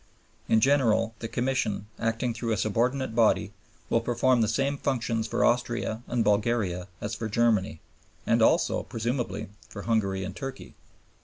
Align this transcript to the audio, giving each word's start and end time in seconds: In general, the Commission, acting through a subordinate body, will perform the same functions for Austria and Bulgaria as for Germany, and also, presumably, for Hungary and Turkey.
In 0.49 0.61
general, 0.61 1.13
the 1.19 1.27
Commission, 1.27 1.85
acting 1.99 2.33
through 2.33 2.51
a 2.53 2.57
subordinate 2.57 3.13
body, 3.13 3.53
will 3.87 4.01
perform 4.01 4.41
the 4.41 4.47
same 4.47 4.79
functions 4.79 5.27
for 5.27 5.45
Austria 5.45 6.01
and 6.07 6.23
Bulgaria 6.23 6.87
as 6.99 7.13
for 7.13 7.29
Germany, 7.29 7.81
and 8.25 8.41
also, 8.41 8.81
presumably, 8.81 9.49
for 9.69 9.83
Hungary 9.83 10.23
and 10.23 10.35
Turkey. 10.35 10.73